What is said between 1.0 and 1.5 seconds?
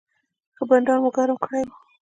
مو ګرم